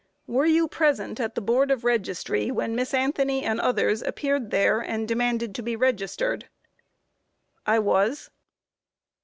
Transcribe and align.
Q. 0.25 0.33
Were 0.33 0.45
you 0.47 0.67
present 0.67 1.19
at 1.19 1.35
the 1.35 1.41
Board 1.41 1.69
of 1.69 1.83
Registry 1.83 2.49
when 2.49 2.73
Miss 2.73 2.91
Anthony 2.91 3.43
and 3.43 3.59
others 3.59 4.01
appeared 4.01 4.49
there 4.49 4.79
and 4.79 5.07
demanded 5.07 5.53
to 5.53 5.61
be 5.61 5.75
registered? 5.75 6.45
A. 7.67 7.73
I 7.73 7.77
was. 7.77 8.31